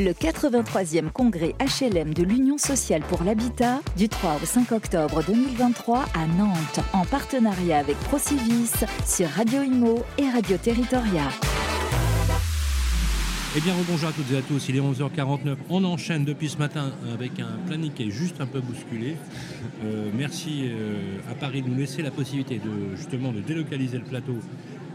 Le 0.00 0.12
83e 0.12 1.10
congrès 1.10 1.54
HLM 1.60 2.14
de 2.14 2.22
l'Union 2.22 2.56
sociale 2.56 3.02
pour 3.02 3.22
l'habitat 3.22 3.80
du 3.98 4.08
3 4.08 4.38
au 4.42 4.46
5 4.46 4.72
octobre 4.72 5.22
2023 5.26 6.06
à 6.14 6.26
Nantes 6.38 6.80
en 6.94 7.04
partenariat 7.04 7.80
avec 7.80 7.96
Procivis 7.98 8.72
sur 9.04 9.28
Radio 9.28 9.62
Imo 9.62 10.02
et 10.16 10.26
Radio 10.30 10.56
Territoria. 10.56 11.28
Eh 13.54 13.60
bien, 13.60 13.74
bonjour 13.86 14.08
à 14.08 14.12
toutes 14.12 14.32
et 14.32 14.38
à 14.38 14.40
tous, 14.40 14.70
il 14.70 14.76
est 14.76 14.80
11h49. 14.80 15.56
On 15.68 15.84
enchaîne 15.84 16.24
depuis 16.24 16.48
ce 16.48 16.56
matin 16.56 16.92
avec 17.12 17.38
un 17.38 17.58
planning 17.66 17.92
qui 17.92 18.04
est 18.04 18.10
juste 18.10 18.40
un 18.40 18.46
peu 18.46 18.60
bousculé. 18.60 19.16
Euh, 19.84 20.08
merci 20.16 20.62
euh, 20.62 21.18
à 21.30 21.34
Paris 21.34 21.60
de 21.60 21.68
nous 21.68 21.76
laisser 21.76 22.00
la 22.00 22.10
possibilité 22.10 22.58
de 22.58 22.96
justement 22.96 23.32
de 23.32 23.40
délocaliser 23.40 23.98
le 23.98 24.04
plateau 24.04 24.38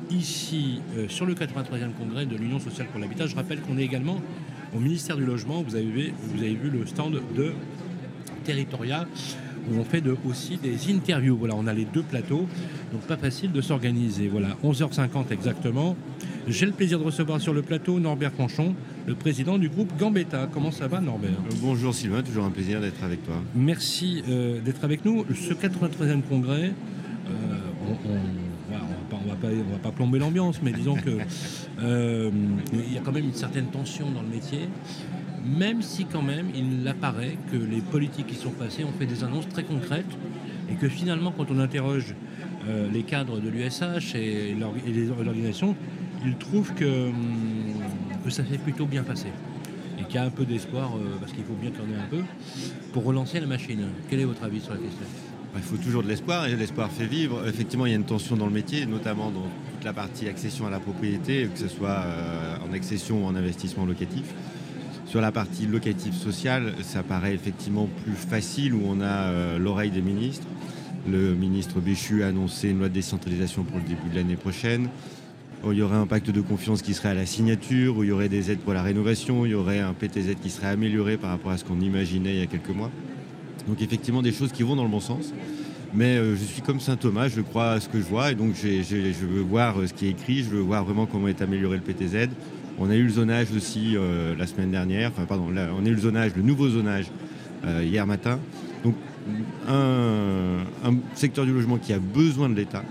ici 0.09 0.81
euh, 0.97 1.07
sur 1.09 1.27
le 1.27 1.35
83e 1.35 1.93
congrès 1.93 2.25
de 2.25 2.35
l'Union 2.35 2.59
sociale 2.59 2.87
pour 2.87 2.99
l'habitat. 2.99 3.27
Je 3.27 3.35
rappelle 3.35 3.61
qu'on 3.61 3.77
est 3.77 3.83
également 3.83 4.19
au 4.75 4.79
ministère 4.79 5.17
du 5.17 5.25
Logement. 5.25 5.63
Vous 5.63 5.75
avez 5.75 5.85
vu, 5.85 6.13
vous 6.19 6.41
avez 6.41 6.55
vu 6.55 6.69
le 6.69 6.85
stand 6.85 7.19
de 7.35 7.53
Territoria 8.43 9.07
où 9.69 9.79
on 9.79 9.83
fait 9.83 10.01
de, 10.01 10.15
aussi 10.27 10.57
des 10.57 10.91
interviews. 10.93 11.37
Voilà, 11.37 11.55
on 11.55 11.65
a 11.65 11.73
les 11.73 11.85
deux 11.85 12.03
plateaux, 12.03 12.47
donc 12.91 13.01
pas 13.01 13.17
facile 13.17 13.51
de 13.51 13.61
s'organiser. 13.61 14.27
Voilà, 14.27 14.49
11h50 14.63 15.31
exactement. 15.31 15.95
J'ai 16.47 16.67
le 16.67 16.71
plaisir 16.73 16.99
de 16.99 17.03
recevoir 17.03 17.41
sur 17.41 17.53
le 17.53 17.63
plateau 17.63 17.99
Norbert 17.99 18.35
Canchon, 18.35 18.75
le 19.07 19.15
président 19.15 19.57
du 19.57 19.69
groupe 19.69 19.91
Gambetta. 19.97 20.47
Comment 20.53 20.71
ça 20.71 20.87
va 20.87 21.01
Norbert? 21.01 21.31
Euh, 21.31 21.55
Bonjour 21.61 21.93
Sylvain, 21.95 22.21
toujours 22.21 22.45
un 22.45 22.51
plaisir 22.51 22.81
d'être 22.81 23.03
avec 23.03 23.23
toi. 23.25 23.41
Merci 23.55 24.21
euh, 24.29 24.59
d'être 24.61 24.83
avec 24.83 25.05
nous. 25.05 25.25
Ce 25.33 25.53
83e 25.53 26.21
congrès, 26.21 26.71
euh, 26.71 27.31
on, 27.87 28.11
on 28.11 28.44
va 29.25 29.35
va 29.35 29.77
pas 29.81 29.91
plomber 29.91 30.19
l'ambiance, 30.19 30.59
mais 30.61 30.71
disons 30.71 30.95
que 30.95 31.17
il 31.81 32.93
y 32.93 32.97
a 32.97 33.01
quand 33.03 33.11
même 33.11 33.25
une 33.25 33.33
certaine 33.33 33.67
tension 33.67 34.09
dans 34.11 34.21
le 34.21 34.29
métier 34.29 34.69
même 35.45 35.81
si 35.81 36.05
quand 36.05 36.23
même 36.23 36.47
il 36.55 36.87
apparaît 36.87 37.37
que 37.51 37.57
les 37.57 37.81
politiques 37.81 38.27
qui 38.27 38.35
sont 38.35 38.49
passées 38.49 38.83
ont 38.83 38.91
fait 38.97 39.05
des 39.05 39.23
annonces 39.23 39.47
très 39.47 39.63
concrètes 39.63 40.05
et 40.69 40.73
que 40.73 40.89
finalement 40.89 41.31
quand 41.31 41.51
on 41.51 41.59
interroge 41.59 42.15
euh, 42.67 42.87
les 42.91 43.03
cadres 43.03 43.39
de 43.39 43.49
l'USH 43.49 44.15
et, 44.15 44.55
les 44.87 45.11
organisations, 45.11 45.75
ils 46.25 46.35
trouvent 46.35 46.73
que, 46.73 47.09
hum, 47.09 47.15
que, 48.23 48.31
ça 48.31 48.43
s'est 48.43 48.57
plutôt 48.57 48.85
bien 48.85 49.03
passé 49.03 49.27
et 49.99 50.03
qu'il 50.05 50.15
y 50.15 50.17
a 50.17 50.23
un 50.23 50.31
peu 50.31 50.45
d'espoir, 50.45 50.95
euh, 50.95 51.15
parce 51.19 51.31
qu'il 51.31 51.43
faut 51.43 51.53
bien 51.53 51.69
tourner 51.69 51.95
un 51.95 52.09
peu, 52.09 52.23
pour 52.91 53.03
relancer 53.03 53.39
la 53.39 53.45
machine. 53.45 53.85
Quel 54.09 54.21
est 54.21 54.25
votre 54.25 54.43
avis 54.43 54.61
sur 54.61 54.73
la 54.73 54.79
question? 54.79 55.05
Il 55.57 55.63
faut 55.63 55.77
toujours 55.77 56.03
de 56.03 56.07
l'espoir 56.07 56.47
et 56.47 56.55
l'espoir 56.55 56.91
fait 56.91 57.05
vivre. 57.05 57.47
Effectivement, 57.47 57.85
il 57.85 57.91
y 57.91 57.93
a 57.93 57.97
une 57.97 58.05
tension 58.05 58.35
dans 58.35 58.45
le 58.45 58.51
métier, 58.51 58.85
notamment 58.85 59.31
dans 59.31 59.47
toute 59.71 59.83
la 59.83 59.93
partie 59.93 60.27
accession 60.27 60.67
à 60.67 60.69
la 60.69 60.79
propriété, 60.79 61.47
que 61.51 61.59
ce 61.59 61.67
soit 61.67 61.89
euh, 61.89 62.57
en 62.67 62.73
accession 62.73 63.23
ou 63.23 63.27
en 63.27 63.35
investissement 63.35 63.85
locatif. 63.85 64.23
Sur 65.05 65.21
la 65.21 65.31
partie 65.31 65.65
locative 65.65 66.13
sociale, 66.13 66.73
ça 66.81 67.03
paraît 67.03 67.33
effectivement 67.33 67.87
plus 68.03 68.15
facile 68.15 68.73
où 68.73 68.81
on 68.85 69.01
a 69.01 69.05
euh, 69.05 69.57
l'oreille 69.57 69.91
des 69.91 70.01
ministres. 70.01 70.47
Le 71.07 71.35
ministre 71.35 71.79
Béchu 71.79 72.23
a 72.23 72.27
annoncé 72.27 72.69
une 72.69 72.79
loi 72.79 72.89
de 72.89 72.93
décentralisation 72.93 73.63
pour 73.63 73.77
le 73.77 73.83
début 73.83 74.09
de 74.11 74.15
l'année 74.15 74.35
prochaine. 74.35 74.89
Oh, 75.63 75.71
il 75.71 75.77
y 75.77 75.81
aurait 75.81 75.95
un 75.95 76.07
pacte 76.07 76.31
de 76.31 76.41
confiance 76.41 76.81
qui 76.81 76.93
serait 76.93 77.09
à 77.09 77.13
la 77.13 77.25
signature, 77.25 77.97
où 77.97 78.03
il 78.03 78.09
y 78.09 78.11
aurait 78.11 78.29
des 78.29 78.51
aides 78.51 78.59
pour 78.59 78.73
la 78.73 78.83
rénovation, 78.83 79.45
il 79.45 79.51
y 79.51 79.55
aurait 79.55 79.79
un 79.79 79.93
PTZ 79.93 80.35
qui 80.41 80.49
serait 80.49 80.67
amélioré 80.67 81.17
par 81.17 81.29
rapport 81.29 81.51
à 81.51 81.57
ce 81.57 81.63
qu'on 81.63 81.79
imaginait 81.79 82.33
il 82.33 82.39
y 82.39 82.43
a 82.43 82.47
quelques 82.47 82.69
mois. 82.69 82.91
Donc 83.67 83.81
effectivement 83.81 84.21
des 84.21 84.31
choses 84.31 84.51
qui 84.51 84.63
vont 84.63 84.75
dans 84.75 84.83
le 84.83 84.89
bon 84.89 84.99
sens. 84.99 85.33
Mais 85.95 86.17
euh, 86.17 86.35
je 86.35 86.43
suis 86.43 86.61
comme 86.61 86.81
Saint 86.81 86.97
Thomas, 86.97 87.29
je 87.29 87.39
crois 87.39 87.71
à 87.71 87.79
ce 87.79 87.87
que 87.87 87.99
je 87.99 88.03
vois 88.03 88.31
et 88.31 88.35
donc 88.35 88.53
je 88.55 89.25
veux 89.25 89.41
voir 89.41 89.79
euh, 89.79 89.87
ce 89.87 89.93
qui 89.93 90.07
est 90.07 90.09
écrit, 90.09 90.43
je 90.43 90.49
veux 90.49 90.59
voir 90.59 90.83
vraiment 90.83 91.05
comment 91.05 91.29
est 91.29 91.41
amélioré 91.41 91.77
le 91.77 91.83
PTZ, 91.83 92.29
on 92.77 92.89
a 92.89 92.95
eu 92.95 93.03
le 93.03 93.09
zonage 93.11 93.47
aussi 93.55 93.95
euh, 93.95 94.35
la 94.37 94.45
semaine 94.45 94.71
dernière, 94.71 95.11
enfin 95.11 95.25
pardon, 95.25 95.47
on 95.49 95.85
a 95.85 95.87
eu 95.87 95.93
le 95.93 96.01
zonage, 96.01 96.31
le 96.35 96.41
nouveau 96.41 96.67
zonage 96.67 97.05
hier 97.81 98.05
matin. 98.05 98.39
Donc 98.83 98.95
un, 99.67 100.57
secteur 101.15 101.45
du 101.45 101.53
logement 101.53 101.77
qui 101.77 101.93
a 101.93 101.99
besoin 101.99 102.49
de 102.49 102.55
l'État, 102.55 102.83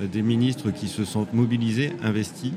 des 0.00 0.22
ministres 0.22 0.70
qui 0.70 0.88
se 0.88 1.04
sentent 1.04 1.32
mobilisés, 1.32 1.92
investis. 2.02 2.52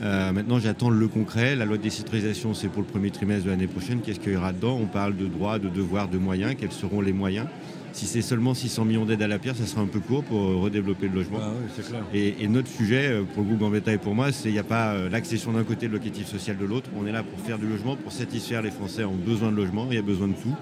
maintenant, 0.00 0.58
j'attends 0.58 0.90
le 0.90 1.08
concret. 1.08 1.56
La 1.56 1.64
loi 1.64 1.76
de 1.76 1.82
décentralisation, 1.82 2.54
c'est 2.54 2.68
pour 2.68 2.82
le 2.82 2.88
premier 2.88 3.10
trimestre 3.10 3.44
de 3.44 3.50
l'année 3.50 3.66
prochaine. 3.66 4.00
Qu'est-ce 4.00 4.20
qu'il 4.20 4.32
y 4.32 4.36
aura 4.36 4.52
dedans? 4.52 4.78
On 4.80 4.86
parle 4.86 5.16
de 5.16 5.26
droits, 5.26 5.58
de 5.58 5.68
devoirs, 5.68 6.08
de 6.08 6.18
moyens. 6.18 6.54
Quels 6.58 6.72
seront 6.72 7.00
les 7.00 7.12
moyens? 7.12 7.46
Si 7.92 8.06
c'est 8.06 8.22
seulement 8.22 8.54
600 8.54 8.84
millions 8.84 9.04
d'aides 9.04 9.22
à 9.22 9.28
la 9.28 9.38
pierre, 9.38 9.56
ça 9.56 9.66
sera 9.66 9.82
un 9.82 9.86
peu 9.86 10.00
court 10.00 10.22
pour 10.22 10.38
euh, 10.38 10.56
redévelopper 10.56 11.08
le 11.08 11.14
logement. 11.14 11.38
Ah 11.42 11.96
et, 12.14 12.46
notre 12.48 12.68
sujet, 12.68 13.08
euh, 13.10 13.24
pour 13.24 13.42
le 13.42 13.48
groupe 13.48 13.60
Gambetta 13.60 13.92
et 13.92 13.98
pour 13.98 14.14
moi, 14.14 14.32
c'est 14.32 14.44
qu'il 14.44 14.52
n'y 14.52 14.58
a 14.58 14.64
pas 14.64 14.92
euh, 14.92 15.08
l'accession 15.08 15.52
d'un 15.52 15.64
côté, 15.64 15.86
le 15.86 15.94
locatif 15.94 16.26
social 16.28 16.56
de 16.56 16.64
l'autre. 16.64 16.88
On 16.96 17.06
est 17.06 17.12
là 17.12 17.22
pour 17.22 17.38
faire 17.40 17.58
du 17.58 17.66
logement, 17.66 17.96
pour 17.96 18.12
satisfaire 18.12 18.62
les 18.62 18.70
Français 18.70 19.04
ont 19.04 19.14
besoin 19.14 19.50
de 19.50 19.56
logement. 19.56 19.86
Il 19.90 19.96
y 19.96 19.98
a 19.98 20.02
besoin 20.02 20.28
de 20.28 20.34
tout, 20.34 20.54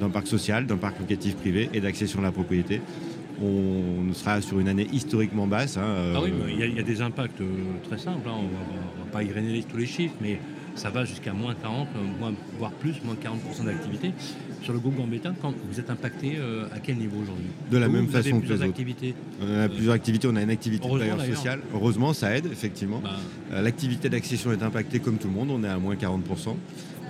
d'un 0.00 0.10
parc 0.10 0.26
social, 0.26 0.66
d'un 0.66 0.76
parc 0.76 0.98
locatif 0.98 1.36
privé 1.36 1.70
et 1.72 1.80
d'accession 1.80 2.18
à 2.20 2.22
la 2.22 2.32
propriété. 2.32 2.80
On 3.42 4.12
sera 4.14 4.40
sur 4.40 4.60
une 4.60 4.68
année 4.68 4.86
historiquement 4.92 5.46
basse. 5.46 5.76
Hein, 5.76 6.12
ah 6.14 6.20
oui, 6.22 6.32
il 6.48 6.76
y, 6.76 6.78
a 6.78 6.82
des 6.82 7.00
impacts 7.00 7.42
très 7.88 7.98
simples. 7.98 8.28
Hein. 8.28 8.34
On 8.38 8.42
ne 8.42 9.04
va, 9.04 9.10
pas 9.10 9.22
y 9.22 9.62
tous 9.64 9.76
les 9.76 9.86
chiffres, 9.86 10.14
mais 10.20 10.38
ça 10.74 10.90
va 10.90 11.04
jusqu'à 11.04 11.32
moins 11.32 11.54
40, 11.54 11.88
voire 12.58 12.70
plus, 12.72 13.02
moins 13.04 13.14
40% 13.14 13.64
d'activité. 13.64 14.12
Sur 14.62 14.72
le 14.72 14.78
groupe 14.78 14.96
Gambetta, 14.96 15.32
quand 15.42 15.52
vous 15.68 15.80
êtes 15.80 15.90
impacté 15.90 16.36
euh, 16.38 16.66
à 16.72 16.78
quel 16.78 16.96
niveau 16.96 17.20
aujourd'hui? 17.20 17.46
De 17.70 17.78
la 17.78 17.88
même 17.88 18.06
façon 18.06 18.40
que 18.40 18.46
les 18.46 18.62
activités 18.62 19.14
On 19.40 19.60
a 19.60 19.68
plusieurs 19.68 19.94
activités. 19.94 20.28
On 20.28 20.36
a 20.36 20.42
une 20.42 20.50
activité 20.50 20.88
de 20.88 20.98
bailleur 20.98 21.20
social. 21.20 21.60
Heureusement, 21.74 22.12
ça 22.12 22.36
aide, 22.36 22.46
effectivement. 22.46 23.00
Bah. 23.02 23.16
Euh, 23.52 23.62
l'activité 23.62 24.08
d'accession 24.08 24.52
est 24.52 24.62
impactée 24.62 25.00
comme 25.00 25.18
tout 25.18 25.26
le 25.26 25.34
monde. 25.34 25.50
On 25.50 25.64
est 25.64 25.68
à 25.68 25.78
moins 25.78 25.96
40%. 25.96 26.54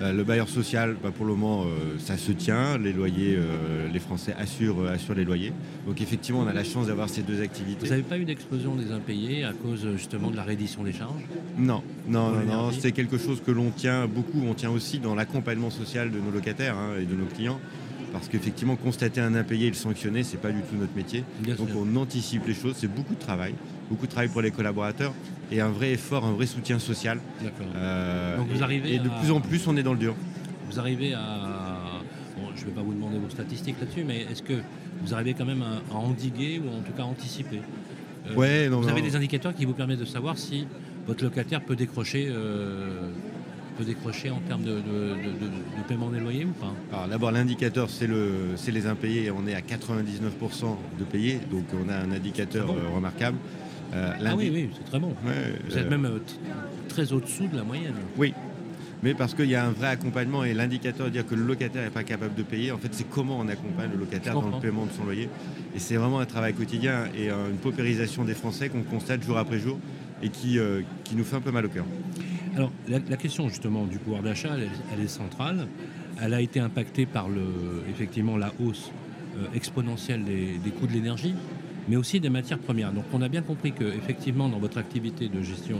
Euh, 0.02 0.12
le 0.12 0.24
bailleur 0.24 0.48
social, 0.48 0.96
bah, 1.02 1.10
pour 1.14 1.26
le 1.26 1.32
moment, 1.32 1.64
euh, 1.64 1.98
ça 1.98 2.16
se 2.16 2.32
tient. 2.32 2.78
Les 2.78 2.92
loyers, 2.92 3.36
euh, 3.36 3.88
les 3.92 4.00
Français 4.00 4.34
assurent, 4.38 4.86
assurent 4.88 5.14
les 5.14 5.24
loyers. 5.24 5.52
Donc 5.86 6.00
effectivement, 6.00 6.40
on 6.40 6.46
a 6.46 6.52
la 6.52 6.64
chance 6.64 6.86
d'avoir 6.88 7.08
ces 7.08 7.22
deux 7.22 7.40
activités. 7.40 7.86
Vous 7.86 7.90
n'avez 7.90 8.02
pas 8.02 8.18
eu 8.18 8.24
d'explosion 8.24 8.74
des 8.74 8.90
impayés 8.90 9.44
à 9.44 9.52
cause 9.52 9.86
justement 9.96 10.30
de 10.30 10.36
la 10.36 10.42
reddition 10.42 10.82
des 10.82 10.92
charges? 10.92 11.22
Non, 11.56 11.82
non, 12.08 12.32
non, 12.46 12.70
C'est 12.72 12.92
quelque 12.92 13.18
chose 13.18 13.42
que 13.44 13.50
l'on 13.50 13.70
tient 13.70 14.06
beaucoup. 14.06 14.42
On 14.48 14.54
tient 14.54 14.70
aussi 14.70 14.98
dans 14.98 15.14
l'accompagnement 15.14 15.70
social 15.70 16.10
de 16.10 16.18
nos 16.18 16.30
locataires 16.30 16.76
hein, 16.76 16.94
et 17.00 17.04
de 17.04 17.14
nos 17.14 17.26
clients 17.26 17.41
parce 18.12 18.28
qu'effectivement, 18.28 18.76
constater 18.76 19.20
un 19.20 19.34
impayé 19.34 19.66
et 19.66 19.70
le 19.70 19.76
sanctionner, 19.76 20.22
c'est 20.22 20.36
pas 20.36 20.50
du 20.50 20.60
tout 20.60 20.76
notre 20.76 20.94
métier. 20.94 21.24
Donc 21.56 21.68
on 21.76 21.96
anticipe 21.96 22.46
les 22.46 22.54
choses, 22.54 22.76
c'est 22.76 22.92
beaucoup 22.92 23.14
de 23.14 23.20
travail, 23.20 23.54
beaucoup 23.88 24.06
de 24.06 24.10
travail 24.10 24.28
pour 24.28 24.42
les 24.42 24.50
collaborateurs 24.50 25.14
et 25.50 25.60
un 25.60 25.70
vrai 25.70 25.92
effort, 25.92 26.24
un 26.24 26.32
vrai 26.32 26.46
soutien 26.46 26.78
social. 26.78 27.18
D'accord. 27.42 27.66
Euh, 27.74 28.36
Donc 28.36 28.48
vous 28.48 28.62
arrivez 28.62 28.94
et, 28.94 28.98
de 28.98 29.08
plus 29.20 29.30
en 29.30 29.40
plus, 29.40 29.66
on 29.66 29.76
est 29.76 29.82
dans 29.82 29.92
le 29.92 29.98
dur. 29.98 30.14
Vous 30.70 30.78
arrivez 30.78 31.14
à. 31.14 31.78
je 32.54 32.62
ne 32.62 32.66
vais 32.66 32.72
pas 32.72 32.82
vous 32.82 32.94
demander 32.94 33.18
vos 33.18 33.30
statistiques 33.30 33.76
là-dessus, 33.80 34.04
mais 34.04 34.22
est-ce 34.30 34.42
que 34.42 34.54
vous 35.02 35.14
arrivez 35.14 35.34
quand 35.34 35.44
même 35.44 35.62
à, 35.62 35.94
endiguer 35.94 36.60
ou 36.64 36.68
en 36.68 36.82
tout 36.82 36.92
cas 36.92 37.02
anticiper? 37.02 37.60
Euh, 38.30 38.34
ouais, 38.34 38.68
non, 38.68 38.80
Vous 38.80 38.88
avez 38.88 39.02
des 39.02 39.16
indicateurs 39.16 39.54
qui 39.54 39.64
vous 39.64 39.74
permettent 39.74 40.00
de 40.00 40.04
savoir 40.04 40.38
si 40.38 40.66
votre 41.06 41.24
locataire 41.24 41.60
peut 41.62 41.76
décrocher 41.76 42.28
euh, 42.30 43.10
peut 43.82 43.88
décrocher 43.88 44.30
en 44.30 44.40
termes 44.40 44.62
de, 44.62 44.82
paiement 45.88 46.10
des 46.10 46.20
loyers 46.20 46.44
ou 46.44 46.52
pas? 46.52 46.72
Alors 46.92 47.08
d'abord 47.08 47.32
l'indicateur 47.32 47.90
c'est 47.90 48.06
le, 48.06 48.54
les 48.66 48.86
impayés, 48.86 49.30
on 49.30 49.46
est 49.46 49.54
à 49.54 49.60
99% 49.60 50.76
de 50.98 51.04
payés, 51.04 51.40
donc 51.50 51.64
on 51.74 51.88
a 51.88 51.96
un 51.96 52.12
indicateur 52.12 52.70
euh, 52.70 52.94
remarquable. 52.94 53.38
Euh, 53.94 54.12
ah 54.24 54.34
oui, 54.36 54.50
oui, 54.52 54.70
c'est 54.74 54.84
très 54.84 54.98
bon. 54.98 55.14
Vous 55.68 55.76
êtes 55.76 55.86
euh, 55.86 55.90
même 55.90 56.20
très 56.88 57.12
au-dessous 57.12 57.46
de 57.46 57.56
la 57.56 57.62
moyenne. 57.62 57.94
Oui, 58.16 58.32
mais 59.02 59.12
parce 59.14 59.34
qu'il 59.34 59.50
y 59.50 59.54
a 59.54 59.66
un 59.66 59.72
vrai 59.72 59.88
accompagnement 59.88 60.44
et 60.44 60.54
l'indicateur 60.54 61.06
de 61.06 61.10
dire 61.10 61.26
que 61.26 61.34
le 61.34 61.44
locataire 61.44 61.82
n'est 61.82 61.90
pas 61.90 62.04
capable 62.04 62.34
de 62.34 62.42
payer, 62.42 62.72
en 62.72 62.78
fait, 62.78 62.88
c'est 62.92 63.08
comment 63.08 63.38
on 63.38 63.48
accompagne 63.48 63.90
le 63.92 63.98
locataire 63.98 64.34
dans 64.34 64.48
le 64.48 64.60
paiement 64.60 64.86
de 64.86 64.92
son 64.92 65.04
loyer. 65.04 65.28
Et 65.74 65.78
c'est 65.78 65.96
vraiment 65.96 66.20
un 66.20 66.26
travail 66.26 66.54
quotidien 66.54 67.06
et 67.14 67.28
une 67.28 67.58
paupérisation 67.60 68.24
des 68.24 68.34
Français 68.34 68.68
qu'on 68.68 68.82
constate 68.82 69.22
jour 69.22 69.36
après 69.36 69.58
jour 69.58 69.78
et 70.22 70.28
qui, 70.28 70.58
qui 71.04 71.16
nous 71.16 71.24
fait 71.24 71.36
un 71.36 71.40
peu 71.40 71.50
mal 71.50 71.66
au 71.66 71.68
cœur. 71.68 71.84
Alors, 72.54 72.70
la, 72.88 73.16
question 73.16 73.48
justement 73.48 73.86
du 73.86 73.98
pouvoir 73.98 74.22
d'achat, 74.22 74.50
elle, 74.56 75.02
est 75.02 75.08
centrale. 75.08 75.66
Elle 76.20 76.34
a 76.34 76.40
été 76.42 76.60
impactée 76.60 77.06
par 77.06 77.30
le, 77.30 77.42
effectivement 77.88 78.36
la 78.36 78.52
hausse 78.60 78.90
euh, 79.38 79.46
exponentielle 79.54 80.22
des, 80.24 80.70
coûts 80.70 80.86
de 80.86 80.92
l'énergie, 80.92 81.34
mais 81.88 81.96
aussi 81.96 82.20
des 82.20 82.28
matières 82.28 82.58
premières. 82.58 82.92
Donc, 82.92 83.04
on 83.14 83.22
a 83.22 83.28
bien 83.28 83.40
compris 83.40 83.72
que, 83.72 83.84
effectivement, 83.84 84.50
dans 84.50 84.58
votre 84.58 84.76
activité 84.76 85.28
de 85.28 85.40
gestion 85.40 85.78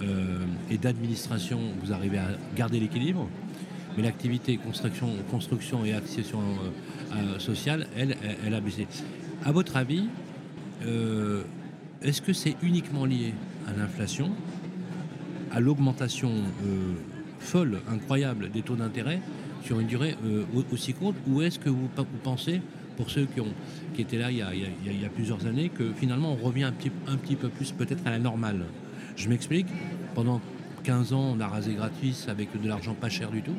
euh, 0.00 0.38
et 0.70 0.78
d'administration, 0.78 1.60
vous 1.82 1.92
arrivez 1.92 2.18
à 2.18 2.28
garder 2.56 2.80
l'équilibre, 2.80 3.28
mais 3.96 4.02
l'activité 4.02 4.56
construction, 4.56 5.08
construction 5.30 5.84
et 5.84 5.92
accession 5.92 6.40
euh, 7.12 7.38
sociale, 7.38 7.86
elle, 7.98 8.16
elle, 8.46 8.54
a 8.54 8.60
baissé. 8.60 8.86
À 9.44 9.52
votre 9.52 9.76
avis, 9.76 10.08
est-ce 12.02 12.22
que 12.22 12.32
c'est 12.32 12.56
uniquement 12.62 13.04
lié 13.04 13.34
à 13.66 13.78
l'inflation 13.78 14.30
à 15.52 15.60
l'augmentation 15.60 16.30
euh, 16.30 16.94
folle, 17.40 17.80
incroyable 17.90 18.50
des 18.50 18.62
taux 18.62 18.76
d'intérêt 18.76 19.20
sur 19.64 19.80
une 19.80 19.86
durée 19.86 20.16
euh, 20.24 20.44
aussi 20.72 20.94
courte 20.94 21.16
Ou 21.26 21.42
est-ce 21.42 21.58
que 21.58 21.68
vous, 21.68 21.88
pensez, 22.22 22.60
pour 22.96 23.10
ceux 23.10 23.26
qui, 23.26 23.40
ont, 23.40 23.52
qui 23.94 24.02
étaient 24.02 24.18
là 24.18 24.30
il 24.30 24.38
y, 24.38 24.42
a, 24.42 25.08
plusieurs 25.08 25.46
années, 25.46 25.68
que 25.68 25.92
finalement 25.92 26.32
on 26.32 26.44
revient 26.44 26.64
un 26.64 26.72
petit, 26.72 27.36
peu 27.36 27.48
plus 27.48 27.72
peut-être 27.72 28.06
à 28.06 28.10
la 28.10 28.18
normale? 28.18 28.64
Je 29.16 29.28
m'explique. 29.28 29.66
Pendant 30.14 30.40
15 30.84 31.12
ans, 31.12 31.34
on 31.36 31.40
a 31.40 31.46
rasé 31.46 31.74
gratuit 31.74 32.16
avec 32.28 32.60
de 32.60 32.68
l'argent 32.68 32.94
pas 32.94 33.08
cher 33.08 33.30
du 33.30 33.42
tout. 33.42 33.56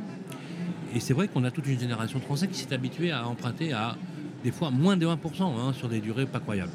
et 0.95 0.99
c'est 0.99 1.13
vrai 1.13 1.27
qu'on 1.27 1.43
a 1.43 1.51
toute 1.51 1.67
une 1.67 1.79
génération 1.79 2.19
de 2.19 2.23
Français 2.23 2.47
qui 2.47 2.59
s'est 2.59 2.73
habituée 2.73 3.11
à 3.11 3.27
emprunter 3.27 3.73
à 3.73 3.97
des 4.43 4.51
fois 4.51 4.71
moins 4.71 4.95
de 4.95 5.05
1% 5.05 5.15
hein, 5.41 5.73
sur 5.73 5.89
des 5.89 5.99
durées 5.99 6.25
pas 6.25 6.39
croyables. 6.39 6.71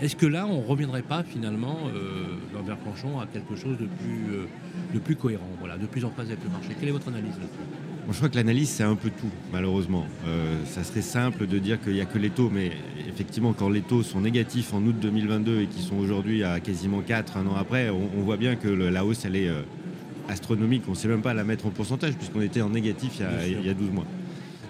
Est-ce 0.00 0.14
que 0.14 0.26
là, 0.26 0.46
on 0.46 0.62
ne 0.62 0.66
reviendrait 0.66 1.02
pas 1.02 1.24
finalement, 1.24 1.76
euh, 1.88 2.26
Lambert 2.54 2.76
Planchon, 2.76 3.18
à 3.18 3.26
quelque 3.26 3.56
chose 3.56 3.76
de 3.78 3.86
plus, 3.86 4.32
euh, 4.32 4.46
de 4.94 5.00
plus 5.00 5.16
cohérent, 5.16 5.48
voilà, 5.58 5.76
de 5.76 5.86
plus 5.86 6.04
en 6.04 6.10
phase 6.10 6.26
avec 6.26 6.44
le 6.44 6.50
marché? 6.50 6.68
Quelle 6.78 6.90
est 6.90 6.92
votre 6.92 7.08
analyse 7.08 7.32
là-dessus? 7.32 7.58
Je 8.08 8.16
crois 8.16 8.28
que 8.28 8.36
l'analyse, 8.36 8.68
c'est 8.68 8.84
un 8.84 8.94
peu 8.94 9.10
tout, 9.10 9.30
malheureusement. 9.52 10.06
Euh, 10.28 10.64
ça 10.66 10.84
serait 10.84 11.02
simple 11.02 11.48
de 11.48 11.58
dire 11.58 11.80
qu'il 11.80 11.94
n'y 11.94 12.00
a 12.00 12.04
que 12.04 12.16
les 12.16 12.30
taux, 12.30 12.48
mais 12.48 12.70
effectivement, 13.08 13.52
quand 13.52 13.68
les 13.68 13.80
taux 13.80 14.04
sont 14.04 14.20
négatifs 14.20 14.72
en 14.72 14.82
août 14.82 14.94
2022 15.00 15.62
et 15.62 15.66
qui 15.66 15.82
sont 15.82 15.96
aujourd'hui 15.96 16.44
à 16.44 16.60
quasiment 16.60 17.00
4, 17.00 17.36
un 17.36 17.48
an 17.48 17.56
après, 17.58 17.90
on, 17.90 18.22
voit 18.22 18.36
bien 18.36 18.54
que 18.54 18.68
la 18.68 19.04
hausse, 19.04 19.24
elle 19.24 19.36
est 19.36 19.50
astronomique. 20.28 20.84
On 20.86 20.92
ne 20.92 20.96
sait 20.96 21.08
même 21.08 21.22
pas 21.22 21.34
la 21.34 21.44
mettre 21.44 21.66
en 21.66 21.70
pourcentage, 21.70 22.14
puisqu'on 22.14 22.40
était 22.40 22.62
en 22.62 22.70
négatif 22.70 23.20
il 23.46 23.66
y 23.66 23.68
a 23.68 23.74
12 23.74 23.90
mois. 23.90 24.06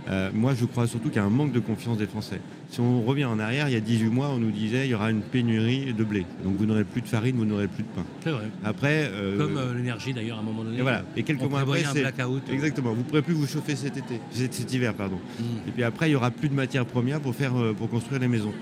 Euh, 0.09 0.31
moi, 0.33 0.55
je 0.55 0.65
crois 0.65 0.87
surtout 0.87 1.09
qu'il 1.09 1.17
y 1.17 1.21
a 1.21 1.25
un 1.25 1.31
manque 1.31 1.53
de 1.53 1.61
confiance 1.61 1.99
des 1.99 2.07
Français. 2.07 2.41
Si 2.71 2.81
on 2.81 3.03
revient 3.03 3.25
en 3.25 3.39
arrière, 3.39 3.69
il 3.69 3.75
y 3.75 3.77
a 3.77 3.81
18 3.81 4.09
mois, 4.09 4.29
on 4.29 4.39
nous 4.39 4.51
disait 4.51 4.83
qu'il 4.83 4.91
y 4.91 4.95
aura 4.95 5.11
une 5.11 5.23
pénurie 5.23 5.93
de 5.93 6.05
blé. 6.05 6.27
Donc 6.45 6.57
vous 6.57 6.67
n'aurez 6.67 6.85
plus 6.85 7.03
de 7.03 7.09
farine, 7.09 7.37
vous 7.37 7.45
n'aurez 7.45 7.69
plus 7.69 7.83
de 7.83 7.89
pain. 7.89 8.05
C'est 8.23 8.31
vrai. 8.31 8.45
Après, 8.65 9.11
euh, 9.13 9.39
Comme 9.39 9.57
euh, 9.57 9.75
l'énergie 9.75 10.13
d'ailleurs 10.13 10.39
à 10.39 10.41
un 10.41 10.45
moment 10.45 10.65
donné. 10.65 10.79
Et 10.79 10.83
voilà. 10.83 11.03
Et 11.17 11.23
quelques 11.23 11.43
mois 11.43 11.61
après, 11.61 11.83
c'est 11.93 12.05
exactement. 12.53 12.93
Vous 12.93 12.99
ne 12.99 13.05
pourrez 13.05 13.23
plus 13.23 13.35
vous 13.35 13.47
chauffer 13.47 13.77
cet 13.77 13.97
été, 13.97 14.21
cet 14.31 14.73
hiver, 14.73 14.95
pardon. 14.95 15.19
Mm. 15.39 15.69
Et 15.69 15.71
puis 15.73 15.83
après, 15.83 16.09
il 16.09 16.13
y 16.13 16.17
aura 16.17 16.31
plus 16.31 16.49
de 16.49 16.55
matières 16.55 16.87
premières 16.87 17.21
pour 17.21 17.35
faire, 17.35 17.53
pour 17.77 17.89
construire 17.89 18.21
les 18.21 18.29
maisons. 18.29 18.53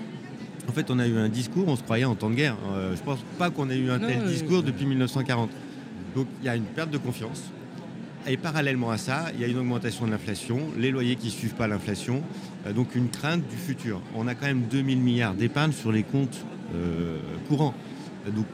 En 0.69 0.73
fait, 0.73 0.91
on 0.91 0.99
a 0.99 1.07
eu 1.07 1.17
un 1.17 1.29
discours, 1.29 1.65
on 1.67 1.77
se 1.77 1.83
croyait 1.83 2.05
en 2.05 2.15
temps 2.15 2.29
de 2.29 2.35
guerre. 2.35 2.57
je 2.93 3.01
pense 3.01 3.19
pas 3.37 3.49
qu'on 3.49 3.69
ait 3.69 3.77
eu 3.77 3.89
un 3.89 3.99
tel 3.99 4.25
discours 4.25 4.63
depuis 4.63 4.85
1940. 4.85 5.49
Donc 6.15 6.27
il 6.41 6.45
y 6.45 6.49
a 6.49 6.55
une 6.55 6.63
perte 6.63 6.91
de 6.91 6.97
confiance. 6.97 7.51
Et 8.29 8.35
parallèlement 8.35 8.91
à 8.91 8.97
ça, 8.97 9.27
il 9.33 9.39
y 9.39 9.45
a 9.45 9.47
une 9.47 9.57
augmentation 9.57 10.05
de 10.05 10.11
l'inflation, 10.11 10.59
les 10.77 10.91
loyers 10.91 11.15
qui 11.15 11.27
ne 11.27 11.31
suivent 11.31 11.55
pas 11.55 11.67
l'inflation, 11.67 12.21
euh, 12.65 12.73
donc 12.73 12.93
une 12.95 13.09
crainte 13.09 13.47
du 13.47 13.55
futur. 13.55 14.01
On 14.15 14.27
a 14.27 14.35
quand 14.35 14.47
même 14.47 14.63
2000 14.69 14.99
milliards 14.99 15.33
d'épargne 15.33 15.71
sur 15.71 15.93
les 15.93 16.03
comptes 16.03 16.43
euh, 16.75 17.19
courants. 17.47 17.73
Donc 18.35 18.45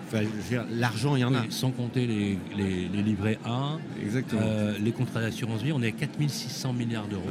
l'argent, 0.71 1.15
il 1.15 1.21
y 1.21 1.23
en 1.23 1.33
a. 1.33 1.41
Sans 1.49 1.71
compter 1.71 2.05
les, 2.05 2.37
livrets 3.01 3.39
A, 3.43 3.79
euh, 4.33 4.77
les 4.79 4.91
contrats 4.91 5.21
d'assurance 5.21 5.63
vie, 5.63 5.71
on 5.71 5.81
est 5.81 5.87
à 5.87 5.91
4600 5.91 6.73
milliards 6.73 7.07
d'euros. 7.07 7.23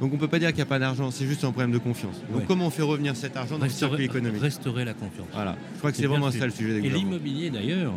Donc 0.00 0.12
on 0.12 0.14
ne 0.14 0.20
peut 0.20 0.28
pas 0.28 0.38
dire 0.38 0.50
qu'il 0.50 0.58
n'y 0.58 0.62
a 0.62 0.66
pas 0.66 0.78
d'argent, 0.78 1.10
c'est 1.10 1.26
juste 1.26 1.42
un 1.42 1.50
problème 1.50 1.72
de 1.72 1.78
confiance. 1.78 2.22
Donc 2.32 2.46
comment 2.46 2.68
on 2.68 2.70
fait 2.70 2.82
revenir 2.82 3.16
cet 3.16 3.36
argent 3.36 3.58
dans 3.58 3.64
le 3.64 3.70
circuit 3.70 4.04
économique 4.04 4.40
Restaurer 4.40 4.84
la 4.84 4.94
confiance. 4.94 5.26
Voilà. 5.34 5.56
Je 5.74 5.78
crois 5.78 5.90
que 5.90 5.96
c'est 5.96 6.06
vraiment 6.06 6.30
ça 6.30 6.46
le 6.46 6.52
sujet 6.52 6.80
des 6.80 6.86
Et 6.86 6.90
l'immobilier 6.90 7.50
d'ailleurs, 7.50 7.92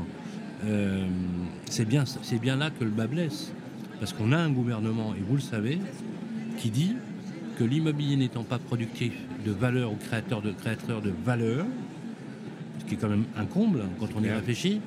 c'est 1.69 1.85
bien, 1.85 2.03
bien 2.41 2.55
là 2.55 2.71
que 2.71 2.83
le 2.83 2.89
bas 2.89 3.05
blesse. 3.05 3.53
Parce 3.99 4.13
qu'on 4.13 4.31
a 4.31 4.37
un 4.37 4.49
gouvernement, 4.49 5.13
et 5.17 5.21
vous 5.27 5.35
le 5.35 5.41
savez, 5.41 5.79
qui 6.57 6.69
dit 6.69 6.95
que 7.57 7.63
l'immobilier 7.63 8.15
n'étant 8.15 8.43
pas 8.43 8.57
productif 8.57 9.13
de 9.45 9.51
valeur 9.51 9.91
ou 9.91 9.95
créateur 9.95 10.41
de, 10.41 10.51
créateur 10.51 11.01
de 11.01 11.11
valeur, 11.25 11.65
ce 12.79 12.85
qui 12.85 12.95
est 12.95 12.97
quand 12.97 13.09
même 13.09 13.25
un 13.37 13.45
comble 13.45 13.83
quand 13.99 14.09
on 14.15 14.23
y 14.23 14.29
réfléchit, 14.29 14.81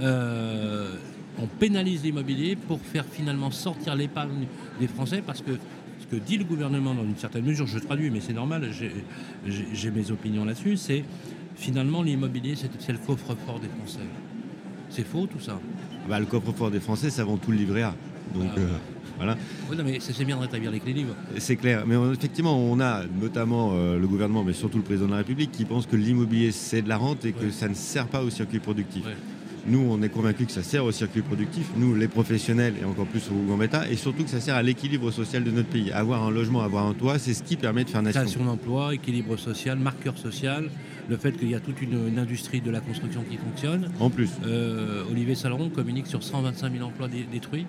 euh, 0.00 0.94
on 1.38 1.46
pénalise 1.46 2.02
l'immobilier 2.02 2.56
pour 2.56 2.80
faire 2.80 3.04
finalement 3.04 3.50
sortir 3.50 3.94
l'épargne 3.94 4.46
des 4.80 4.86
Français 4.86 5.22
parce 5.26 5.42
que 5.42 5.52
ce 6.00 6.06
que 6.06 6.16
dit 6.16 6.36
le 6.36 6.44
gouvernement 6.44 6.94
dans 6.94 7.04
une 7.04 7.16
certaine 7.16 7.44
mesure, 7.44 7.66
je 7.66 7.78
traduis, 7.78 8.10
mais 8.10 8.20
c'est 8.20 8.32
normal, 8.32 8.70
j'ai 9.46 9.90
mes 9.90 10.10
opinions 10.10 10.44
là-dessus, 10.44 10.76
c'est 10.76 11.04
finalement 11.56 12.02
l'immobilier, 12.02 12.54
c'est 12.56 12.92
le 12.92 12.98
coffre-fort 12.98 13.60
des 13.60 13.68
Français. 13.68 14.06
C'est 14.90 15.06
faux 15.06 15.26
tout 15.26 15.40
ça 15.40 15.58
bah, 16.08 16.20
Le 16.20 16.26
coffre-fort 16.26 16.70
des 16.70 16.80
Français, 16.80 17.10
c'est 17.10 17.20
avant 17.20 17.36
tout 17.36 17.50
le 17.50 17.56
livret 17.56 17.82
A. 17.82 17.94
Donc 18.32 18.50
ah, 18.56 18.60
euh, 18.60 18.68
voilà. 19.16 19.36
Oui, 19.70 19.76
mais 19.84 19.98
c'est 20.00 20.24
bien 20.24 20.36
de 20.36 20.42
rétablir 20.42 20.70
les 20.70 20.80
clés 20.80 20.92
livres. 20.92 21.14
C'est 21.38 21.56
clair. 21.56 21.84
Mais 21.86 21.96
effectivement, 22.12 22.58
on 22.58 22.80
a 22.80 23.02
notamment 23.20 23.72
euh, 23.72 23.98
le 23.98 24.06
gouvernement, 24.06 24.44
mais 24.44 24.52
surtout 24.52 24.78
le 24.78 24.84
président 24.84 25.06
de 25.06 25.12
la 25.12 25.18
République, 25.18 25.52
qui 25.52 25.64
pense 25.64 25.86
que 25.86 25.96
l'immobilier, 25.96 26.52
c'est 26.52 26.82
de 26.82 26.88
la 26.88 26.96
rente 26.96 27.24
et 27.24 27.32
que 27.32 27.50
ça 27.50 27.68
ne 27.68 27.74
sert 27.74 28.06
pas 28.06 28.22
au 28.22 28.30
circuit 28.30 28.60
productif. 28.60 29.04
Nous, 29.66 29.78
on 29.78 30.02
est 30.02 30.10
convaincus 30.10 30.48
que 30.48 30.52
ça 30.52 30.62
sert 30.62 30.84
au 30.84 30.92
circuit 30.92 31.22
productif, 31.22 31.66
nous, 31.78 31.94
les 31.94 32.08
professionnels, 32.08 32.74
et 32.82 32.84
encore 32.84 33.06
plus 33.06 33.30
au 33.30 33.48
Gambetta, 33.48 33.88
et 33.88 33.96
surtout 33.96 34.24
que 34.24 34.28
ça 34.28 34.38
sert 34.38 34.56
à 34.56 34.62
l'équilibre 34.62 35.10
social 35.10 35.42
de 35.42 35.50
notre 35.50 35.70
pays. 35.70 35.90
Avoir 35.90 36.22
un 36.22 36.30
logement, 36.30 36.60
avoir 36.60 36.86
un 36.86 36.92
toit, 36.92 37.18
c'est 37.18 37.32
ce 37.32 37.42
qui 37.42 37.56
permet 37.56 37.84
de 37.84 37.88
faire 37.88 38.02
nation. 38.02 38.20
Création 38.20 38.44
d'emploi, 38.44 38.94
équilibre 38.94 39.38
social, 39.38 39.78
marqueur 39.78 40.18
social, 40.18 40.68
le 41.08 41.16
fait 41.16 41.32
qu'il 41.32 41.48
y 41.48 41.54
a 41.54 41.60
toute 41.60 41.80
une, 41.80 42.18
industrie 42.18 42.60
de 42.60 42.70
la 42.70 42.80
construction 42.80 43.24
qui 43.28 43.38
fonctionne. 43.38 43.90
En 44.00 44.10
plus. 44.10 44.30
Euh, 44.44 45.02
Olivier 45.10 45.34
Saleron 45.34 45.70
communique 45.70 46.08
sur 46.08 46.22
125 46.22 46.70
000 46.70 46.84
emplois 46.84 47.08
détruits 47.08 47.66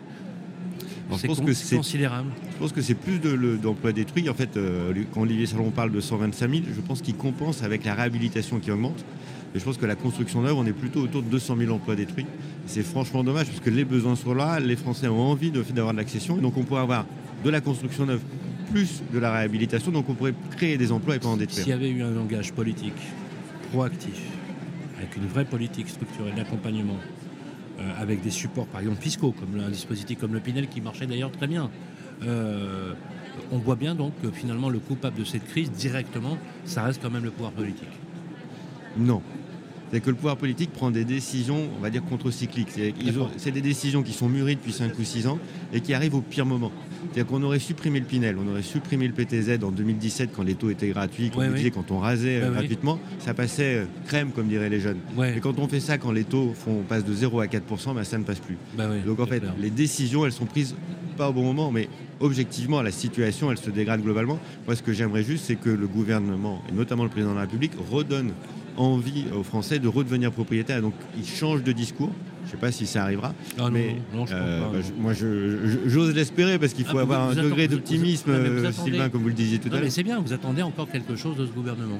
je 1.11 1.27
pense 1.27 1.41
que 1.41 1.53
c'est 1.53 1.77
considérable. 1.77 2.29
Je 2.51 2.57
pense 2.57 2.71
que 2.71 2.81
c'est 2.81 2.95
plus 2.95 3.19
d'emplois 3.59 3.91
détruits. 3.91 4.29
En 4.29 4.33
fait, 4.33 4.57
euh, 4.57 4.93
quand 5.13 5.21
Olivier 5.21 5.45
Salon 5.45 5.71
parle 5.71 5.91
de 5.91 5.99
125 5.99 6.49
000, 6.49 6.63
je 6.75 6.81
pense 6.81 7.01
qu'il 7.01 7.15
compense 7.15 7.63
avec 7.63 7.85
la 7.85 7.93
réhabilitation 7.93 8.59
qui 8.59 8.71
augmente. 8.71 9.05
Et 9.53 9.59
je 9.59 9.63
pense 9.63 9.77
que 9.77 9.85
la 9.85 9.95
construction 9.95 10.41
neuve, 10.41 10.57
on 10.57 10.65
est 10.65 10.73
plutôt 10.73 11.01
autour 11.01 11.21
de 11.21 11.29
200 11.29 11.55
000 11.57 11.73
emplois 11.73 11.95
détruits. 11.95 12.25
C'est 12.65 12.83
franchement 12.83 13.23
dommage 13.23 13.47
parce 13.47 13.61
que 13.61 13.69
les 13.69 13.85
besoins 13.85 14.15
sont 14.15 14.33
là, 14.33 14.59
les 14.59 14.75
Français 14.75 15.07
ont 15.07 15.21
envie 15.31 15.51
d'avoir 15.51 15.93
de, 15.93 15.97
l'accession. 15.97 16.37
Donc 16.37 16.57
on 16.57 16.63
pourrait 16.63 16.81
avoir 16.81 17.05
de 17.43 17.49
la 17.49 17.61
construction 17.61 18.05
neuve 18.05 18.21
plus 18.71 19.01
de 19.13 19.19
la 19.19 19.31
réhabilitation. 19.31 19.91
Donc 19.91 20.09
on 20.09 20.13
pourrait 20.13 20.33
créer 20.57 20.77
des 20.77 20.91
emplois 20.91 21.15
et 21.15 21.19
pas 21.19 21.29
en 21.29 21.37
détruire. 21.37 21.63
S'il 21.63 21.71
y 21.71 21.73
avait 21.73 21.89
eu 21.89 22.03
un 22.03 22.11
langage 22.11 22.51
politique 22.51 22.99
proactif, 23.71 24.19
avec 24.97 25.15
une 25.15 25.27
vraie 25.27 25.45
politique 25.45 25.87
structurelle 25.87 26.35
d'accompagnement, 26.35 26.97
avec 27.99 28.21
des 28.21 28.31
supports, 28.31 28.67
par 28.67 28.81
exemple 28.81 29.01
fiscaux, 29.01 29.33
comme 29.37 29.59
un 29.59 29.69
dispositif 29.69 30.19
comme 30.19 30.33
le 30.33 30.39
Pinel 30.39 30.67
qui 30.67 30.81
marchait 30.81 31.07
d'ailleurs 31.07 31.31
très 31.31 31.47
bien. 31.47 31.69
Euh, 32.23 32.93
on 33.51 33.57
voit 33.57 33.75
bien 33.75 33.95
donc 33.95 34.13
que 34.21 34.31
finalement 34.31 34.69
le 34.69 34.79
coupable 34.79 35.19
de 35.19 35.23
cette 35.25 35.45
crise 35.45 35.71
directement, 35.71 36.37
ça 36.65 36.83
reste 36.83 37.01
quand 37.01 37.11
même 37.11 37.23
le 37.23 37.31
pouvoir 37.31 37.51
politique. 37.51 37.89
Non. 38.97 39.21
C'est 39.91 40.01
que 40.01 40.09
le 40.09 40.15
pouvoir 40.15 40.37
politique 40.37 40.71
prend 40.71 40.91
des 40.91 41.05
décisions, 41.05 41.69
on 41.77 41.81
va 41.81 41.89
dire, 41.89 42.03
contre-cycliques. 42.03 42.69
C'est 43.37 43.51
des 43.51 43.61
décisions 43.61 44.03
qui 44.03 44.13
sont 44.13 44.27
mûries 44.27 44.55
depuis 44.55 44.73
5 44.73 44.97
ou 44.97 45.03
6 45.03 45.27
ans 45.27 45.39
et 45.73 45.81
qui 45.81 45.93
arrivent 45.93 46.15
au 46.15 46.21
pire 46.21 46.45
moment. 46.45 46.71
C'est-à-dire 47.03 47.27
qu'on 47.27 47.43
aurait 47.43 47.59
supprimé 47.59 47.99
le 47.99 48.05
Pinel, 48.05 48.35
on 48.37 48.49
aurait 48.51 48.63
supprimé 48.63 49.07
le 49.07 49.13
PTZ 49.13 49.63
en 49.63 49.71
2017 49.71 50.31
quand 50.35 50.43
les 50.43 50.55
taux 50.55 50.69
étaient 50.69 50.89
gratuits, 50.89 51.31
quand, 51.73 51.91
on 51.91 51.99
rasait 51.99 52.41
euh, 52.41 52.51
gratuitement, 52.51 52.99
ça 53.19 53.33
passait 53.33 53.75
euh, 53.75 53.85
crème 54.07 54.31
comme 54.31 54.47
diraient 54.47 54.69
les 54.69 54.79
jeunes. 54.79 54.97
Et 55.35 55.39
quand 55.39 55.59
on 55.59 55.67
fait 55.67 55.79
ça 55.79 55.97
quand 55.97 56.11
les 56.11 56.23
taux 56.23 56.53
font, 56.53 56.81
passent 56.87 57.05
de 57.05 57.13
0 57.13 57.39
à 57.39 57.45
4%, 57.45 57.93
bah, 57.93 58.03
ça 58.03 58.17
ne 58.17 58.23
passe 58.23 58.39
plus. 58.39 58.57
Bah 58.75 58.87
Donc 59.05 59.19
en 59.19 59.27
fait, 59.27 59.43
les 59.59 59.69
décisions, 59.69 60.25
elles 60.25 60.31
sont 60.31 60.45
prises 60.45 60.75
pas 61.15 61.29
au 61.29 61.33
bon 61.33 61.43
moment, 61.43 61.71
mais 61.71 61.87
objectivement, 62.19 62.81
la 62.81 62.91
situation, 62.91 63.51
elle 63.51 63.57
se 63.57 63.69
dégrade 63.69 64.01
globalement. 64.01 64.39
Moi, 64.65 64.75
ce 64.75 64.83
que 64.83 64.93
j'aimerais 64.93 65.23
juste, 65.23 65.45
c'est 65.45 65.55
que 65.55 65.69
le 65.69 65.87
gouvernement, 65.87 66.61
et 66.69 66.73
notamment 66.73 67.03
le 67.03 67.09
président 67.09 67.31
de 67.31 67.35
la 67.35 67.43
République, 67.43 67.73
redonne 67.91 68.33
envie 68.77 69.25
aux 69.37 69.43
Français 69.43 69.79
de 69.79 69.87
redevenir 69.87 70.31
propriétaires. 70.31 70.81
Donc, 70.81 70.93
ils 71.17 71.27
changent 71.27 71.63
de 71.63 71.71
discours. 71.71 72.11
Je 72.41 72.49
ne 72.49 72.51
sais 72.51 72.57
pas 72.57 72.71
si 72.71 72.85
ça 72.85 73.03
arrivera. 73.03 73.33
Ah 73.57 73.69
mais 73.71 73.95
non, 74.13 74.25
je 74.27 74.33
euh, 74.35 74.59
bah, 74.71 74.79
moi, 74.99 75.13
j'ose 75.13 76.13
l'espérer 76.13 76.59
parce 76.59 76.73
qu'il 76.73 76.85
faut 76.85 76.99
ah, 76.99 77.01
avoir 77.01 77.29
un 77.29 77.33
degré 77.33 77.67
d'optimisme, 77.67 78.31
Sylvain, 78.71 79.09
comme 79.09 79.23
vous 79.23 79.29
le 79.29 79.33
disiez 79.33 79.57
tout 79.57 79.69
à 79.69 79.71
l'heure. 79.71 79.81
Mais 79.81 79.89
c'est 79.89 80.03
bien, 80.03 80.19
vous 80.19 80.31
attendez 80.31 80.61
encore 80.61 80.87
quelque 80.89 81.15
chose 81.15 81.35
de 81.37 81.45
ce 81.47 81.51
gouvernement. 81.51 81.97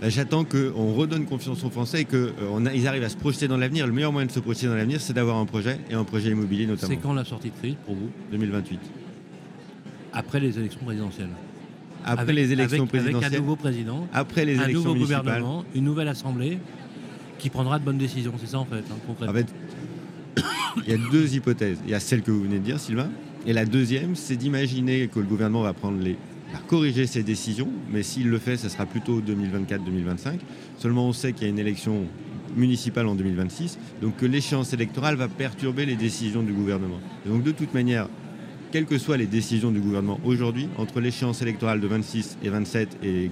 Bah, 0.00 0.10
j'attends 0.10 0.44
qu'on 0.44 0.92
redonne 0.92 1.24
confiance 1.24 1.64
aux 1.64 1.70
Français 1.70 2.02
et 2.02 2.04
qu'ils 2.04 2.18
euh, 2.18 2.86
arrivent 2.86 3.04
à 3.04 3.08
se 3.08 3.16
projeter 3.16 3.48
dans 3.48 3.56
l'avenir. 3.56 3.86
Le 3.86 3.92
meilleur 3.92 4.12
moyen 4.12 4.26
de 4.26 4.32
se 4.32 4.40
projeter 4.40 4.66
dans 4.66 4.74
l'avenir, 4.74 5.00
c'est 5.00 5.14
d'avoir 5.14 5.38
un 5.38 5.46
projet 5.46 5.78
et 5.88 5.94
un 5.94 6.04
projet 6.04 6.30
immobilier 6.30 6.66
notamment. 6.66 6.92
C'est 6.92 7.00
quand 7.00 7.14
la 7.14 7.24
sortie 7.24 7.50
de 7.50 7.56
crise 7.56 7.76
pour 7.86 7.94
vous? 7.94 8.10
2028. 8.30 8.78
Après 10.12 10.40
les 10.40 10.58
élections 10.58 10.80
présidentielles 10.84 11.30
après 12.06 12.32
les 12.32 12.52
élections 12.52 12.86
présidentielles. 12.86 13.24
Avec 13.24 13.38
un 13.38 13.42
nouveau 13.42 13.56
président, 13.56 14.08
après 14.12 14.44
les 14.44 14.58
un 14.58 14.68
nouveau 14.68 14.94
gouvernement, 14.94 15.64
une 15.74 15.84
nouvelle 15.84 16.08
assemblée 16.08 16.58
qui 17.38 17.50
prendra 17.50 17.78
de 17.78 17.84
bonnes 17.84 17.98
décisions. 17.98 18.32
C'est 18.38 18.48
ça 18.48 18.58
en 18.58 18.64
fait, 18.64 18.84
hein, 18.90 19.26
En 19.28 19.32
fait, 19.32 19.46
il 20.86 20.90
y 20.90 20.94
a 20.94 21.10
deux 21.10 21.34
hypothèses. 21.34 21.78
Il 21.84 21.90
y 21.90 21.94
a 21.94 22.00
celle 22.00 22.22
que 22.22 22.30
vous 22.30 22.42
venez 22.42 22.58
de 22.58 22.64
dire, 22.64 22.80
Sylvain. 22.80 23.10
Et 23.46 23.52
la 23.52 23.64
deuxième, 23.64 24.16
c'est 24.16 24.36
d'imaginer 24.36 25.08
que 25.08 25.20
le 25.20 25.26
gouvernement 25.26 25.62
va 25.62 25.72
prendre 25.72 26.00
les, 26.02 26.16
va 26.52 26.58
corriger 26.66 27.06
ses 27.06 27.22
décisions, 27.22 27.68
mais 27.92 28.02
s'il 28.02 28.28
le 28.28 28.38
fait, 28.38 28.56
ce 28.56 28.68
sera 28.68 28.86
plutôt 28.86 29.20
2024-2025. 29.20 30.38
Seulement, 30.78 31.06
on 31.06 31.12
sait 31.12 31.32
qu'il 31.32 31.44
y 31.44 31.46
a 31.46 31.50
une 31.50 31.58
élection 31.58 32.06
municipale 32.56 33.06
en 33.06 33.14
2026, 33.14 33.78
donc 34.00 34.16
que 34.16 34.26
l'échéance 34.26 34.72
électorale 34.72 35.16
va 35.16 35.28
perturber 35.28 35.86
les 35.86 35.96
décisions 35.96 36.42
du 36.42 36.52
gouvernement. 36.52 37.00
donc, 37.26 37.42
de 37.42 37.52
toute 37.52 37.74
manière, 37.74 38.08
quelles 38.76 38.84
que 38.84 38.98
soient 38.98 39.16
les 39.16 39.24
décisions 39.24 39.70
du 39.70 39.80
gouvernement 39.80 40.20
aujourd'hui, 40.22 40.68
entre 40.76 41.00
l'échéance 41.00 41.40
électorale 41.40 41.80
de 41.80 41.86
26 41.86 42.36
et 42.42 42.50
27, 42.50 42.98
et 43.02 43.06
euh, 43.06 43.30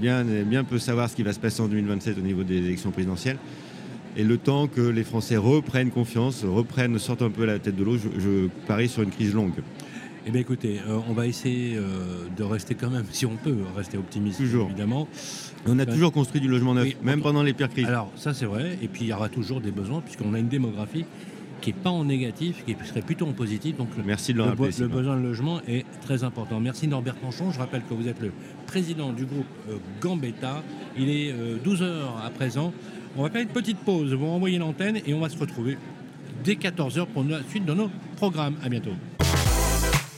bien, 0.00 0.22
bien 0.22 0.62
peut 0.62 0.78
savoir 0.78 1.10
ce 1.10 1.16
qui 1.16 1.24
va 1.24 1.32
se 1.32 1.40
passer 1.40 1.60
en 1.62 1.66
2027 1.66 2.16
au 2.16 2.20
niveau 2.20 2.44
des 2.44 2.58
élections 2.58 2.92
présidentielles, 2.92 3.38
et 4.16 4.22
le 4.22 4.38
temps 4.38 4.68
que 4.68 4.80
les 4.80 5.02
Français 5.02 5.36
reprennent 5.36 5.90
confiance, 5.90 6.44
reprennent, 6.44 6.96
sortent 7.00 7.22
un 7.22 7.30
peu 7.30 7.44
la 7.44 7.58
tête 7.58 7.74
de 7.74 7.82
l'eau, 7.82 7.96
je, 7.98 8.46
parie 8.68 8.88
sur 8.88 9.02
une 9.02 9.10
crise 9.10 9.34
longue. 9.34 9.50
Eh 10.28 10.30
bien 10.30 10.40
écoutez, 10.40 10.80
euh, 10.86 11.00
on 11.08 11.12
va 11.12 11.26
essayer 11.26 11.76
euh, 11.76 12.28
de 12.36 12.44
rester 12.44 12.76
quand 12.76 12.90
même, 12.90 13.06
si 13.10 13.26
on 13.26 13.34
peut, 13.34 13.56
rester 13.74 13.98
optimiste 13.98 14.38
toujours. 14.38 14.68
évidemment. 14.68 15.08
On 15.66 15.76
a 15.80 15.86
toujours 15.86 16.12
construit 16.12 16.40
du 16.40 16.46
logement 16.46 16.74
neuf, 16.74 16.88
même 17.02 17.20
pendant 17.20 17.42
les 17.42 17.52
pires 17.52 17.68
crises. 17.68 17.86
Alors 17.86 18.12
ça 18.14 18.32
c'est 18.32 18.46
vrai, 18.46 18.78
et 18.80 18.86
puis 18.86 19.06
il 19.06 19.08
y 19.08 19.12
aura 19.12 19.28
toujours 19.28 19.60
des 19.60 19.72
besoins, 19.72 20.00
puisqu'on 20.02 20.34
a 20.34 20.38
une 20.38 20.46
démographie 20.46 21.04
qui 21.62 21.72
n'est 21.72 21.78
pas 21.78 21.90
en 21.90 22.04
négatif, 22.04 22.62
qui 22.66 22.76
serait 22.84 23.00
plutôt 23.00 23.26
en 23.26 23.32
positif. 23.32 23.76
Donc 23.78 23.88
Merci 24.04 24.34
de 24.34 24.38
le, 24.38 24.44
le, 24.44 24.50
rappeler, 24.50 24.66
le 24.66 24.72
Sylvain. 24.72 24.96
besoin 24.96 25.16
de 25.16 25.22
logement 25.22 25.60
est 25.66 25.86
très 26.02 26.24
important. 26.24 26.60
Merci 26.60 26.86
Norbert 26.88 27.14
Panchon. 27.14 27.50
Je 27.50 27.58
rappelle 27.58 27.82
que 27.88 27.94
vous 27.94 28.08
êtes 28.08 28.20
le 28.20 28.32
président 28.66 29.12
du 29.12 29.24
groupe 29.24 29.46
euh, 29.70 29.78
Gambetta. 30.00 30.62
Il 30.98 31.08
est 31.08 31.32
12h 31.64 31.86
à 32.22 32.28
présent. 32.28 32.74
On 33.16 33.22
va 33.22 33.30
faire 33.30 33.40
une 33.40 33.48
petite 33.48 33.78
pause. 33.78 34.12
Vous 34.12 34.26
renvoyez 34.26 34.58
l'antenne 34.58 34.98
et 35.06 35.14
on 35.14 35.20
va 35.20 35.30
se 35.30 35.38
retrouver 35.38 35.78
dès 36.44 36.54
14h 36.54 37.06
pour 37.06 37.24
la 37.24 37.42
suite 37.48 37.64
de 37.64 37.72
nos 37.72 37.90
programmes. 38.16 38.56
À 38.62 38.68
bientôt. 38.68 38.92